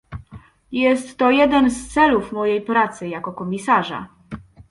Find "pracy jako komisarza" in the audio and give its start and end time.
2.61-4.07